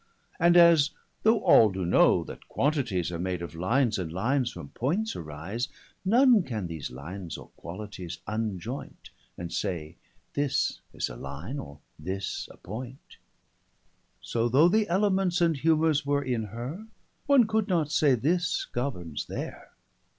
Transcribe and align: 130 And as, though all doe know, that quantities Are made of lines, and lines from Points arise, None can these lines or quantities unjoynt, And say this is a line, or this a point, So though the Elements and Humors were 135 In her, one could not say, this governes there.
130 0.39 0.47
And 0.47 0.57
as, 0.79 0.89
though 1.21 1.41
all 1.43 1.69
doe 1.71 1.83
know, 1.83 2.23
that 2.23 2.47
quantities 2.47 3.11
Are 3.11 3.19
made 3.19 3.43
of 3.43 3.53
lines, 3.53 3.99
and 3.99 4.11
lines 4.11 4.49
from 4.51 4.69
Points 4.69 5.15
arise, 5.15 5.67
None 6.03 6.41
can 6.41 6.65
these 6.65 6.89
lines 6.89 7.37
or 7.37 7.49
quantities 7.49 8.17
unjoynt, 8.27 9.11
And 9.37 9.53
say 9.53 9.97
this 10.33 10.79
is 10.91 11.07
a 11.07 11.15
line, 11.15 11.59
or 11.59 11.81
this 11.99 12.49
a 12.51 12.57
point, 12.57 13.17
So 14.23 14.49
though 14.49 14.69
the 14.69 14.87
Elements 14.89 15.39
and 15.39 15.55
Humors 15.57 16.03
were 16.03 16.21
135 16.25 16.51
In 16.51 16.57
her, 16.57 16.87
one 17.27 17.45
could 17.45 17.67
not 17.67 17.91
say, 17.91 18.15
this 18.15 18.65
governes 18.73 19.27
there. 19.27 19.69